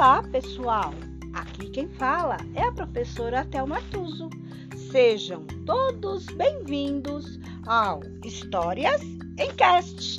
[0.00, 0.94] Olá, pessoal!
[1.34, 4.30] Aqui quem fala é a professora Thelma Tuso.
[4.90, 9.02] Sejam todos bem-vindos ao Histórias
[9.38, 10.16] em Cast.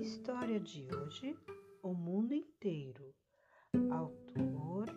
[0.00, 1.36] História de hoje:
[1.80, 3.14] O Mundo Inteiro.
[3.88, 4.92] Autor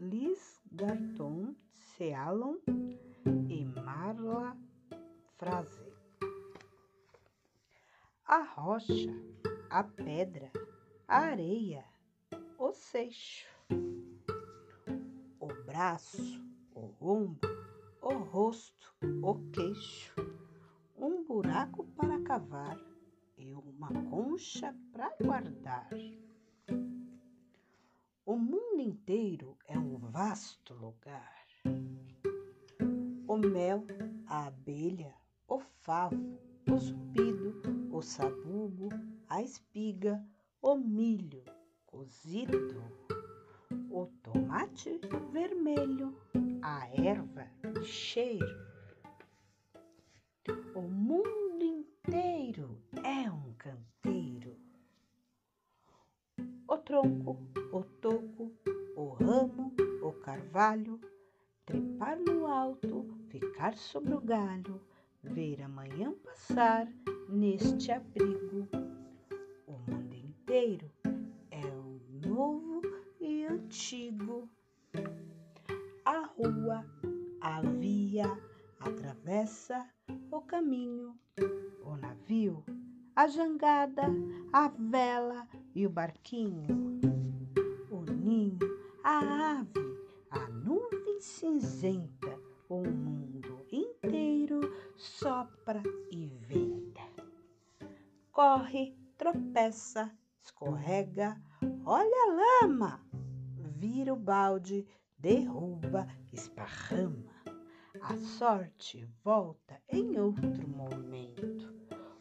[0.00, 1.54] Liz Garton
[1.96, 2.56] Cealon
[8.32, 9.10] A rocha,
[9.70, 10.52] a pedra,
[11.08, 11.84] a areia,
[12.56, 13.48] o seixo,
[15.40, 16.40] o braço,
[16.72, 17.50] o ombro,
[18.00, 20.14] o rosto, o queixo,
[20.96, 22.78] um buraco para cavar
[23.36, 25.90] e uma concha para guardar.
[28.24, 31.44] O mundo inteiro é um vasto lugar.
[33.26, 33.84] O mel,
[34.24, 35.16] a abelha,
[35.48, 36.38] o favo,
[36.70, 38.88] o zubido, o sabugo,
[39.28, 40.26] a espiga,
[40.62, 41.44] o milho
[41.84, 42.82] cozido,
[43.90, 44.98] o tomate
[45.30, 46.16] vermelho,
[46.62, 48.66] a erva de cheiro.
[50.74, 54.56] O mundo inteiro é um canteiro.
[56.66, 57.36] O tronco,
[57.70, 58.50] o toco,
[58.96, 60.98] o ramo, o carvalho,
[61.66, 64.80] trepar no alto, ficar sobre o galho,
[65.22, 66.88] ver amanhã passar
[67.30, 68.68] neste abrigo.
[69.66, 70.90] O mundo inteiro
[71.50, 72.82] é o novo
[73.20, 74.48] e antigo.
[76.04, 76.84] A rua,
[77.40, 78.26] a via,
[78.80, 79.88] atravessa
[80.30, 81.14] o caminho,
[81.84, 82.64] o navio,
[83.14, 84.02] a jangada,
[84.52, 86.66] a vela e o barquinho,
[87.90, 88.58] o ninho,
[89.04, 89.98] a ave,
[90.30, 94.60] a nuvem cinzenta, o mundo inteiro
[94.96, 96.39] sopra e.
[98.42, 100.10] Corre, tropeça,
[100.42, 101.38] escorrega,
[101.84, 103.06] olha a lama,
[103.76, 104.86] vira o balde,
[105.18, 107.34] derruba, esparrama.
[108.00, 111.70] A sorte volta em outro momento.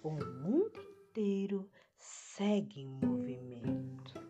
[0.03, 4.21] O mundo inteiro segue em movimento.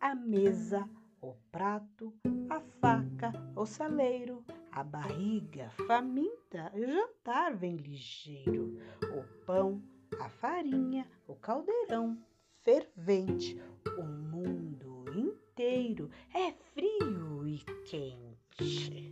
[0.00, 0.88] A mesa,
[1.20, 2.10] o prato,
[2.48, 4.42] a faca, o saleiro,
[4.72, 8.78] a barriga faminta, o jantar vem ligeiro.
[9.12, 9.82] O pão,
[10.20, 12.16] a farinha, o caldeirão
[12.62, 13.60] fervente.
[13.98, 19.10] O mundo inteiro é frio e quente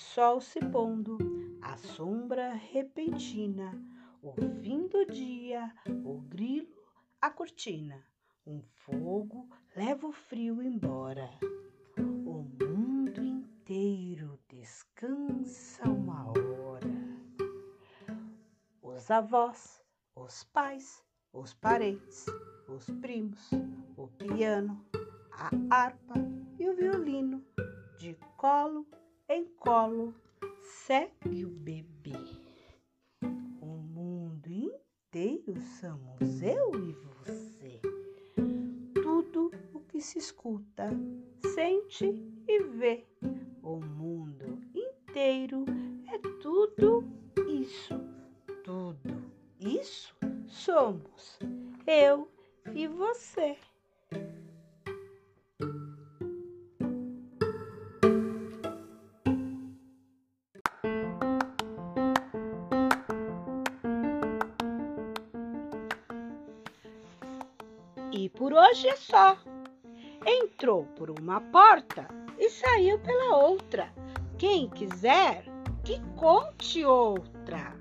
[0.00, 1.18] sol se pondo,
[1.62, 3.72] a sombra repentina,
[4.22, 5.72] o fim do dia,
[6.04, 6.68] o grilo,
[7.20, 8.04] a cortina.
[8.46, 11.30] Um fogo leva o frio embora.
[19.12, 19.82] Avós,
[20.14, 22.26] os pais, os parentes,
[22.68, 23.50] os primos,
[23.96, 24.84] o piano,
[25.32, 26.14] a harpa
[26.58, 27.44] e o violino,
[27.98, 28.86] de colo
[29.28, 30.14] em colo
[30.62, 32.12] segue o bebê.
[33.60, 37.80] O mundo inteiro somos eu e você.
[38.94, 40.90] Tudo o que se escuta,
[41.54, 42.06] sente
[42.48, 43.06] e vê.
[43.62, 45.64] O mundo inteiro
[46.12, 47.04] é tudo
[47.48, 47.99] isso.
[49.80, 50.14] Isso
[50.46, 51.38] somos
[51.86, 52.28] eu
[52.74, 53.56] e você.
[68.12, 69.38] E por hoje é só.
[70.26, 72.06] Entrou por uma porta
[72.38, 73.90] e saiu pela outra.
[74.36, 75.44] Quem quiser,
[75.82, 77.80] que conte outra.